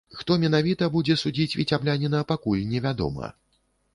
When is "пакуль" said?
2.31-2.65